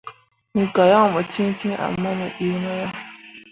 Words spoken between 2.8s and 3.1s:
ah.